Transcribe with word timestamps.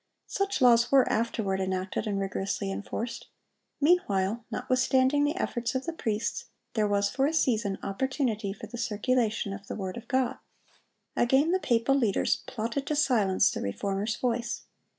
Such 0.25 0.61
laws 0.63 0.91
were 0.91 1.07
afterward 1.11 1.59
enacted 1.61 2.07
and 2.07 2.19
rigorously 2.19 2.71
enforced. 2.71 3.27
Meanwhile, 3.79 4.43
notwithstanding 4.49 5.25
the 5.25 5.35
efforts 5.35 5.75
of 5.75 5.85
the 5.85 5.93
priests, 5.93 6.45
there 6.73 6.87
was 6.87 7.11
for 7.11 7.27
a 7.27 7.31
season 7.33 7.77
opportunity 7.83 8.51
for 8.51 8.65
the 8.65 8.79
circulation 8.79 9.53
of 9.53 9.67
the 9.67 9.75
word 9.75 9.97
of 9.97 10.07
God. 10.07 10.39
Again 11.15 11.51
the 11.51 11.59
papal 11.59 11.93
leaders 11.93 12.41
plotted 12.47 12.87
to 12.87 12.95
silence 12.95 13.51
the 13.51 13.61
Reformer's 13.61 14.15
voice. 14.15 14.63